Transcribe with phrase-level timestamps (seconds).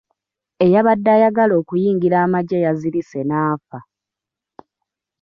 [0.65, 3.79] Eyabadde ayagala okuyingira amagye yazirise n'afa.